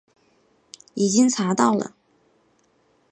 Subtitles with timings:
[0.95, 1.93] 已经查到了